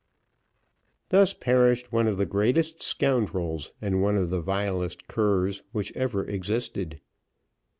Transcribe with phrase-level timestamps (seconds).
[1.09, 6.25] Thus perished one of the greatest scoundrels, and one of the vilest curs, which ever
[6.27, 6.99] existed.